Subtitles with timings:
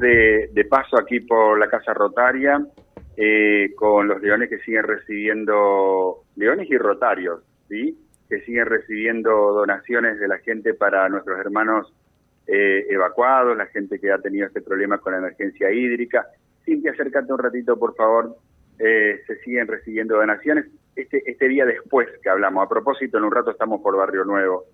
[0.00, 2.64] de, paso aquí por la Casa Rotaria
[3.16, 7.98] eh, con los leones que siguen recibiendo, leones y rotarios, ¿sí?
[8.28, 11.92] que siguen recibiendo donaciones de la gente para nuestros hermanos
[12.46, 16.26] eh, evacuados, la gente que ha tenido este problema con la emergencia hídrica.
[16.64, 18.36] Cintia, acércate un ratito, por favor.
[18.78, 20.66] Eh, se siguen recibiendo donaciones.
[20.94, 24.64] Este, este día después que hablamos, a propósito, en un rato estamos por Barrio Nuevo.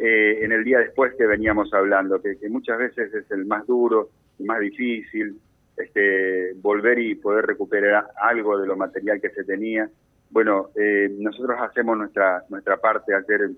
[0.00, 4.10] En el día después que veníamos hablando, que, muchas veces es el más duro
[4.40, 5.38] más difícil,
[5.76, 9.88] este, volver y poder recuperar algo de lo material que se tenía.
[10.30, 13.50] Bueno, eh, nosotros hacemos nuestra nuestra parte, ayer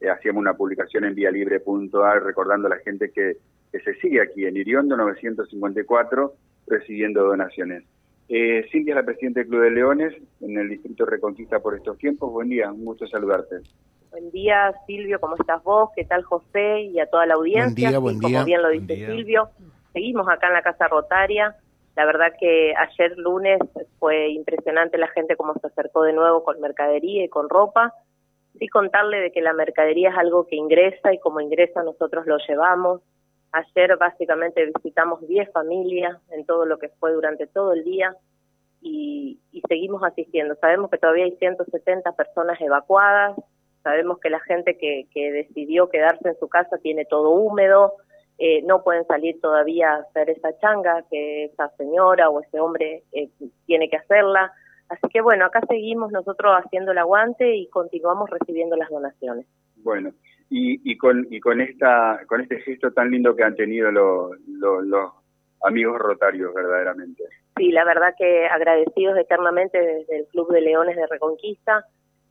[0.00, 3.36] eh, hacíamos una publicación en vialibre.ar recordando a la gente que,
[3.70, 6.34] que se sigue aquí en Iriondo 954
[6.66, 7.84] recibiendo donaciones.
[8.28, 11.96] Eh, Cintia es la presidenta del Club de Leones en el Distrito Reconquista por estos
[11.98, 12.32] tiempos.
[12.32, 13.56] Buen día, un gusto saludarte.
[14.10, 15.90] Buen día, Silvio, ¿cómo estás vos?
[15.94, 16.82] ¿Qué tal, José?
[16.82, 17.98] Y a toda la audiencia.
[17.98, 19.50] Buen día, Como bien lo dice Silvio,
[19.96, 21.56] seguimos acá en la Casa Rotaria.
[21.96, 23.58] La verdad que ayer lunes
[23.98, 27.94] fue impresionante la gente cómo se acercó de nuevo con mercadería y con ropa.
[28.58, 32.36] Sí contarle de que la mercadería es algo que ingresa y como ingresa nosotros lo
[32.46, 33.00] llevamos.
[33.52, 38.14] Ayer básicamente visitamos 10 familias en todo lo que fue durante todo el día
[38.82, 40.56] y, y seguimos asistiendo.
[40.56, 43.34] Sabemos que todavía hay 170 personas evacuadas,
[43.82, 47.94] sabemos que la gente que, que decidió quedarse en su casa tiene todo húmedo,
[48.38, 53.02] eh, no pueden salir todavía a hacer esa changa que esa señora o ese hombre
[53.12, 53.30] eh,
[53.66, 54.52] tiene que hacerla.
[54.88, 59.46] Así que bueno, acá seguimos nosotros haciendo el aguante y continuamos recibiendo las donaciones.
[59.76, 60.10] Bueno,
[60.50, 65.12] y, y con y con esta con este gesto tan lindo que han tenido los
[65.64, 67.24] amigos rotarios verdaderamente.
[67.56, 71.84] Sí, la verdad que agradecidos eternamente desde el Club de Leones de Reconquista.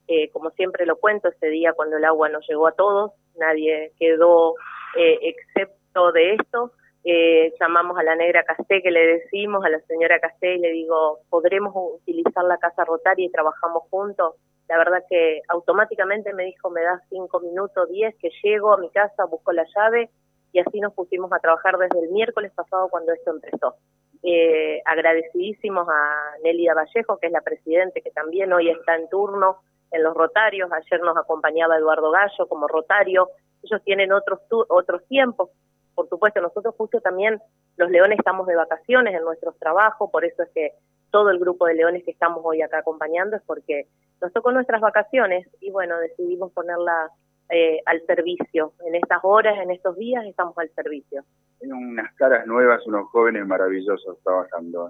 [0.08, 3.92] Eh, como siempre lo cuento, ese día cuando el agua nos llegó a todos, nadie
[3.98, 4.54] quedó
[4.96, 6.72] eh, excepto de esto.
[7.04, 10.72] Eh, llamamos a la negra Casté, que le decimos a la señora Casté y le
[10.72, 14.36] digo, ¿podremos utilizar la casa rotaria y trabajamos juntos?
[14.68, 18.90] La verdad que automáticamente me dijo, me das cinco minutos, diez, que llego a mi
[18.90, 20.10] casa, busco la llave
[20.52, 23.76] y así nos pusimos a trabajar desde el miércoles pasado cuando esto empezó.
[24.24, 29.58] Eh, agradecidísimos a Nelida Vallejo, que es la presidente, que también hoy está en turno
[29.92, 30.72] en los rotarios.
[30.72, 33.30] Ayer nos acompañaba Eduardo Gallo como rotario.
[33.62, 35.50] Ellos tienen otros, otros tiempos,
[35.96, 37.40] por supuesto, nosotros justo también
[37.78, 40.72] los leones estamos de vacaciones en nuestros trabajos, por eso es que
[41.10, 43.88] todo el grupo de leones que estamos hoy acá acompañando es porque
[44.22, 47.10] nos tocó nuestras vacaciones y bueno, decidimos ponerla
[47.50, 48.74] eh, al servicio.
[48.86, 51.24] En estas horas, en estos días, estamos al servicio.
[51.60, 54.90] Tienen unas caras nuevas, unos jóvenes maravillosos trabajando.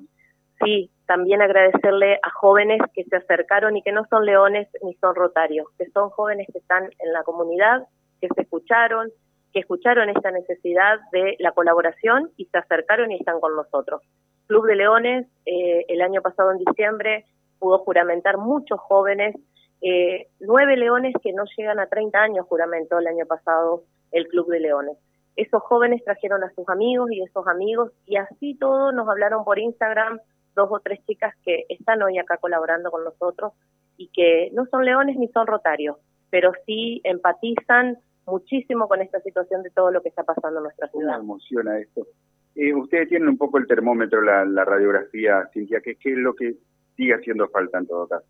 [0.64, 5.16] Sí, también agradecerle a jóvenes que se acercaron y que no son leones ni son
[5.16, 7.84] rotarios, que son jóvenes que están en la comunidad,
[8.22, 9.12] que se escucharon,
[9.56, 14.02] que escucharon esta necesidad de la colaboración y se acercaron y están con nosotros.
[14.48, 17.24] Club de Leones, eh, el año pasado en diciembre,
[17.58, 19.34] pudo juramentar muchos jóvenes,
[19.82, 24.50] eh, nueve leones que no llegan a 30 años juramentó el año pasado el Club
[24.50, 24.98] de Leones.
[25.38, 29.58] Esos jóvenes trajeron a sus amigos y esos amigos y así todos nos hablaron por
[29.58, 30.20] Instagram,
[30.54, 33.54] dos o tres chicas que están hoy acá colaborando con nosotros
[33.96, 35.96] y que no son leones ni son rotarios,
[36.30, 40.88] pero sí empatizan muchísimo con esta situación de todo lo que está pasando en nuestra
[40.90, 41.18] ciudad.
[41.18, 42.08] Me emociona esto.
[42.56, 46.34] Eh, ustedes tienen un poco el termómetro, la, la radiografía, Cintia, ¿qué, ¿qué es lo
[46.34, 46.56] que
[46.96, 48.26] sigue haciendo falta en todo caso?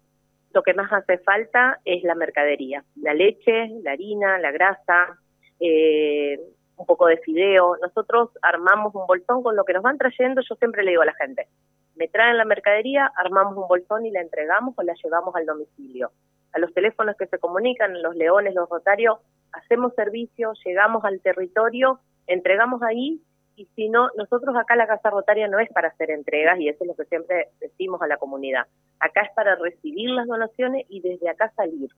[0.53, 5.19] Lo que más hace falta es la mercadería, la leche, la harina, la grasa,
[5.59, 6.39] eh,
[6.77, 7.77] un poco de fideo.
[7.81, 11.07] Nosotros armamos un bolsón con lo que nos van trayendo, yo siempre le digo a
[11.07, 11.47] la gente,
[11.95, 16.11] me traen la mercadería, armamos un bolsón y la entregamos o la llevamos al domicilio.
[16.53, 19.19] A los teléfonos que se comunican, los leones, los rotarios,
[19.55, 23.21] hacemos servicio, llegamos al territorio, entregamos ahí
[23.55, 26.83] y si no, nosotros acá la Casa Rotaria no es para hacer entregas y eso
[26.83, 28.67] es lo que siempre decimos a la comunidad.
[28.99, 31.89] Acá es para recibir las donaciones y desde acá salir,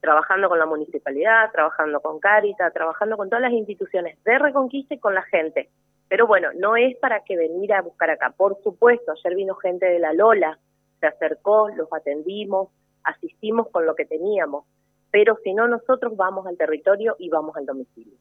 [0.00, 4.98] trabajando con la municipalidad, trabajando con Carita, trabajando con todas las instituciones de Reconquista y
[4.98, 5.70] con la gente.
[6.08, 8.34] Pero bueno, no es para que venir a buscar acá.
[8.36, 10.58] Por supuesto, ayer vino gente de la Lola,
[10.98, 12.68] se acercó, los atendimos,
[13.04, 14.64] asistimos con lo que teníamos
[15.12, 18.14] pero si no, nosotros vamos al territorio y vamos al domicilio.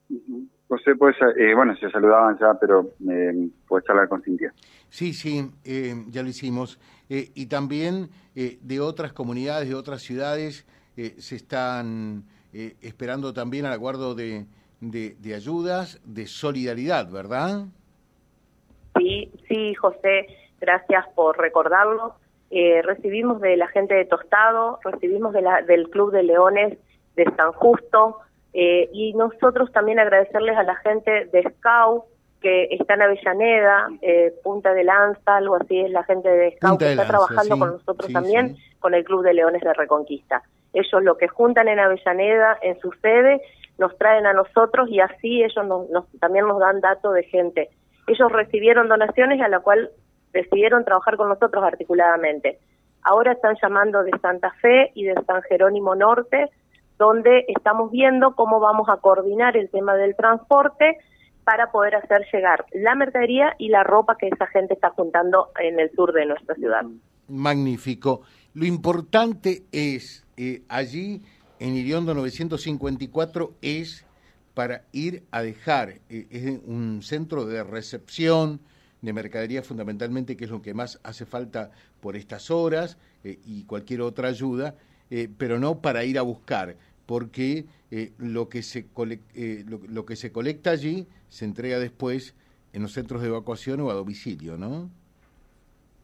[0.68, 4.54] José, pues, eh, bueno, se saludaban ya, pero eh, puedes hablar con Cintia.
[4.90, 6.80] Sí, sí, eh, ya lo hicimos.
[7.10, 10.66] Eh, y también de otras comunidades, de otras ciudades,
[10.96, 12.24] se están
[12.54, 14.46] esperando también al acuerdo de,
[14.80, 17.66] de, ayudas, de solidaridad, ¿verdad?
[18.98, 20.28] Sí, sí, José,
[20.60, 22.16] gracias por recordarlo.
[22.52, 26.78] Eh, recibimos de la gente de Tostado, recibimos de la, del Club de Leones
[27.16, 28.18] de San Justo,
[28.54, 32.06] eh, y nosotros también agradecerles a la gente de SCAU,
[32.42, 36.80] que está en Avellaneda, eh, Punta de Lanza, algo así, es la gente de Scout
[36.80, 40.42] que está trabajando con nosotros también, con el Club de Leones de Reconquista.
[40.74, 43.42] Ellos lo que juntan en Avellaneda, en su sede,
[43.78, 47.70] nos traen a nosotros y así ellos nos, también nos dan datos de gente.
[48.08, 49.92] Ellos recibieron donaciones a la cual
[50.34, 52.60] decidieron trabajar con nosotros articuladamente.
[53.04, 56.50] Ahora están llamando de Santa Fe y de San Jerónimo Norte,
[56.98, 60.98] donde estamos viendo cómo vamos a coordinar el tema del transporte
[61.44, 65.80] para poder hacer llegar la mercadería y la ropa que esa gente está juntando en
[65.80, 66.84] el sur de nuestra ciudad.
[67.28, 68.22] Magnífico.
[68.54, 71.24] Lo importante es, eh, allí
[71.60, 74.06] en Iriondo 954 es
[74.54, 78.60] para ir a dejar, eh, un centro de recepción
[79.02, 83.66] de mercadería fundamentalmente, que es lo que más hace falta por estas horas eh, y
[83.66, 84.76] cualquier otra ayuda,
[85.38, 86.78] pero no para ir a buscar
[87.12, 88.86] porque eh, lo, que se
[89.36, 92.34] eh, lo, que se colecta allí se entrega después
[92.72, 94.90] en los centros de evacuación o a domicilio, ¿no?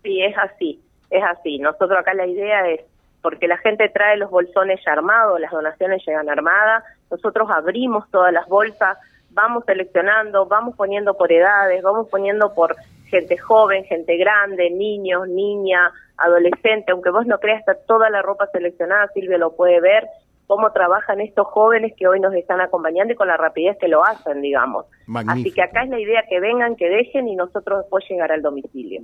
[0.04, 1.60] Sí, es así, es así.
[1.60, 2.82] Nosotros acá la idea es,
[3.22, 8.34] porque la gente trae los bolsones ya armados, las donaciones llegan armadas, nosotros abrimos todas
[8.34, 8.98] las bolsas,
[9.38, 12.76] vamos seleccionando, vamos poniendo por edades, vamos poniendo por
[13.06, 18.48] gente joven, gente grande, niños, niña, adolescente, aunque vos no creas, está toda la ropa
[18.48, 20.08] seleccionada, Silvia lo puede ver,
[20.48, 24.04] cómo trabajan estos jóvenes que hoy nos están acompañando y con la rapidez que lo
[24.04, 24.86] hacen, digamos.
[25.28, 28.42] Así que acá es la idea que vengan, que dejen y nosotros después llegar al
[28.42, 29.02] domicilio.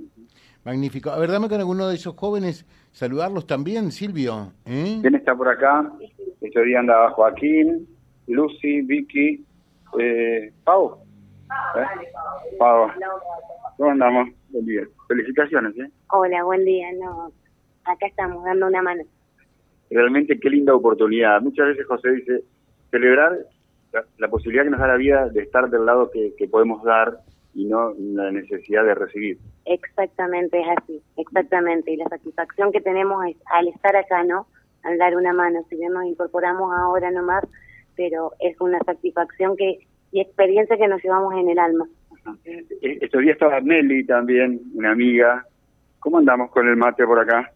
[0.64, 1.10] Magnífico.
[1.10, 4.52] A ver, dame con alguno de esos jóvenes saludarlos también, Silvio.
[4.66, 4.98] ¿eh?
[5.00, 5.92] ¿Quién está por acá?
[6.40, 7.86] Este día anda Joaquín,
[8.26, 9.44] Lucy, Vicky,
[9.98, 10.98] eh, Pau.
[11.76, 12.08] ¿Eh?
[12.58, 12.90] Pau.
[13.76, 14.28] ¿Cómo andamos?
[14.50, 14.82] Buen día.
[15.08, 15.90] Felicitaciones, ¿eh?
[16.10, 16.88] Hola, buen día.
[16.94, 17.32] No,
[17.84, 19.02] acá estamos dando una mano
[19.94, 21.40] realmente qué linda oportunidad.
[21.40, 22.42] Muchas veces José dice,
[22.90, 23.38] celebrar
[24.18, 27.18] la, posibilidad que nos da la vida de estar del lado que, podemos dar
[27.54, 29.38] y no la necesidad de recibir.
[29.64, 31.92] Exactamente, es así, exactamente.
[31.92, 34.46] Y la satisfacción que tenemos es al estar acá, ¿no?
[34.82, 37.44] Al dar una mano, si bien nos incorporamos ahora nomás,
[37.96, 39.80] pero es una satisfacción que
[40.14, 41.88] y experiencia que nos llevamos en el alma.
[42.44, 45.44] Eh, estos días estaba Nelly también, una amiga.
[45.98, 47.50] ¿Cómo andamos con el mate por acá?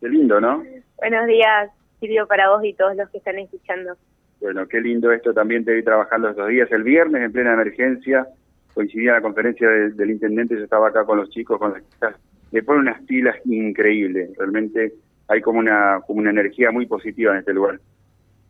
[0.00, 0.64] Qué lindo, ¿no?
[0.96, 1.70] Buenos días,
[2.00, 3.94] Silvio, para vos y todos los que están escuchando.
[4.40, 5.34] Bueno, qué lindo esto.
[5.34, 6.72] También te vi trabajando estos días.
[6.72, 8.26] El viernes, en plena emergencia,
[8.72, 10.56] coincidía la conferencia del intendente.
[10.56, 12.16] Yo estaba acá con los chicos, con las chicas.
[12.52, 14.30] Le pone unas pilas increíbles.
[14.38, 14.94] Realmente
[15.26, 17.78] hay como una, como una energía muy positiva en este lugar.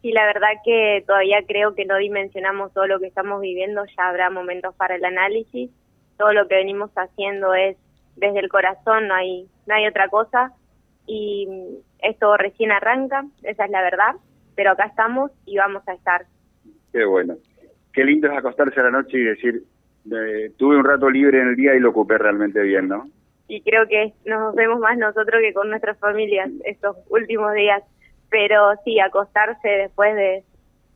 [0.02, 3.84] Sí, la verdad que todavía creo que no dimensionamos todo lo que estamos viviendo.
[3.96, 5.70] Ya habrá momentos para el análisis.
[6.16, 7.76] Todo lo que venimos haciendo es
[8.16, 10.52] desde el corazón, no hay, no hay otra cosa
[11.08, 11.48] y
[12.00, 14.14] esto recién arranca, esa es la verdad,
[14.54, 16.26] pero acá estamos y vamos a estar.
[16.92, 17.36] Qué bueno.
[17.92, 19.62] Qué lindo es acostarse a la noche y decir,
[20.56, 23.08] tuve un rato libre en el día y lo ocupé realmente bien, ¿no?
[23.48, 27.82] Y creo que nos vemos más nosotros que con nuestras familias estos últimos días,
[28.30, 30.44] pero sí, acostarse después de,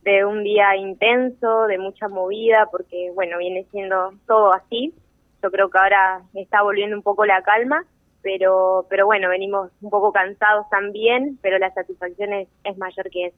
[0.02, 4.94] de un día intenso, de mucha movida, porque bueno, viene siendo todo así.
[5.43, 7.84] Yo creo que ahora está volviendo un poco la calma
[8.23, 13.37] pero pero bueno, venimos un poco cansados también, pero la satisfacción es, mayor que eso.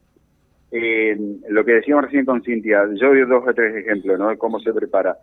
[0.70, 1.17] Eh,
[1.49, 4.29] lo que decíamos recién con Cintia, yo doy dos o tres ejemplos, ¿no?
[4.29, 5.17] De cómo se prepara.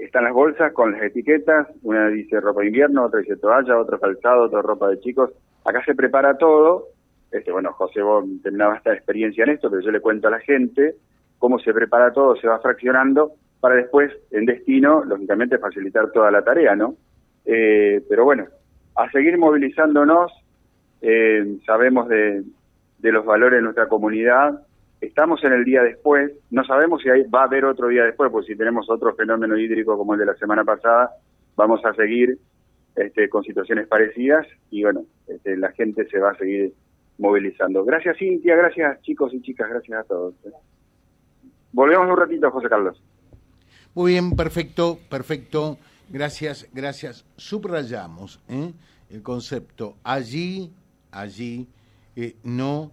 [0.00, 3.98] Están las bolsas con las etiquetas, una dice ropa de invierno, otra dice toalla, otra
[3.98, 5.30] calzado, otra ropa de chicos.
[5.64, 6.88] Acá se prepara todo.
[7.30, 10.40] Este, bueno, José, vos terminaba esta experiencia en esto, pero yo le cuento a la
[10.40, 10.94] gente
[11.38, 16.42] cómo se prepara todo, se va fraccionando para después, en destino, lógicamente, facilitar toda la
[16.42, 16.94] tarea, ¿no?
[17.44, 18.46] Eh, pero bueno,
[18.96, 20.32] a seguir movilizándonos,
[21.00, 22.44] eh, sabemos de,
[23.02, 24.60] los valores de nuestra comunidad,
[25.00, 28.30] estamos en el día después, no sabemos si hay, va a haber otro día después,
[28.30, 31.10] pues si tenemos otro fenómeno hídrico como el de la semana pasada,
[31.56, 32.38] vamos a seguir
[32.96, 36.72] este, con situaciones parecidas y bueno, este, la gente se va a seguir
[37.18, 37.84] movilizando.
[37.84, 40.34] Gracias Cintia, gracias chicos y chicas, gracias a todos.
[40.44, 40.50] ¿eh?
[41.72, 43.02] Volvemos un ratito, José Carlos.
[43.94, 45.78] Muy bien, perfecto, perfecto.
[46.08, 47.26] Gracias, gracias.
[47.36, 48.72] Subrayamos ¿eh?
[49.10, 49.96] el concepto.
[50.04, 50.72] Allí,
[51.10, 51.68] allí
[52.16, 52.92] eh, no,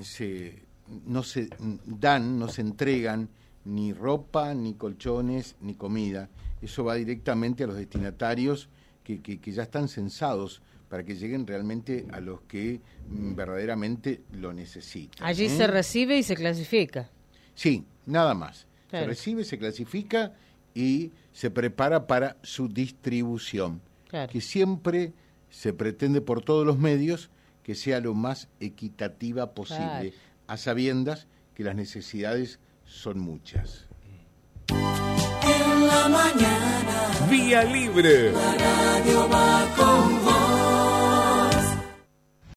[0.00, 0.62] se,
[1.06, 1.48] no se
[1.84, 3.28] dan, no se entregan
[3.64, 6.30] ni ropa, ni colchones, ni comida.
[6.62, 8.68] Eso va directamente a los destinatarios
[9.04, 14.52] que, que, ya están censados para que lleguen realmente a los que mm, verdaderamente lo
[14.52, 15.26] necesitan.
[15.26, 17.10] Allí se recibe y se clasifica.
[17.54, 18.66] Sí, nada más.
[18.90, 20.32] Se recibe, se clasifica
[20.74, 23.82] y se prepara para su distribución,
[24.30, 25.12] que siempre
[25.50, 27.30] se pretende por todos los medios
[27.62, 30.14] que sea lo más equitativa posible,
[30.46, 33.86] a sabiendas que las necesidades son muchas.
[34.70, 36.78] la mañana.
[37.28, 38.32] Vía Libre.
[38.32, 39.66] La radio va